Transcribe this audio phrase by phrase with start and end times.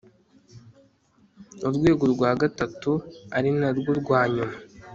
[1.67, 2.91] urwego rwa gatatu
[3.37, 4.55] ari na rwo rwa nyuma